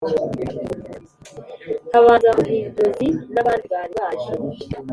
habanza 1.93 2.29
muhimuzi 2.37 3.07
nabandi 3.33 3.65
bari 3.73 3.91
baje 4.01 4.31